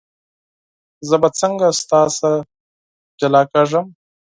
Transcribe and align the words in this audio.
زه 1.07 1.15
به 1.21 1.29
څنګه 1.39 1.67
ستا 1.81 2.01
څخه 2.15 2.31
جلا 3.19 3.41
کېږم. 3.51 3.85